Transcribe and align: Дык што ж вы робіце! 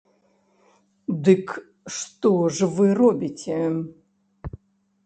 Дык 1.27 1.47
што 1.99 2.33
ж 2.57 2.71
вы 2.79 2.87
робіце! 3.03 3.61